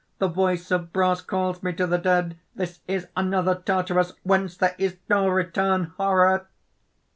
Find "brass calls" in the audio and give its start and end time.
0.91-1.61